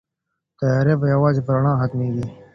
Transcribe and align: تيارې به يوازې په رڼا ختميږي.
تيارې 0.59 0.93
به 0.99 1.05
يوازې 1.13 1.41
په 1.45 1.51
رڼا 1.55 1.71
ختميږي. 1.79 2.25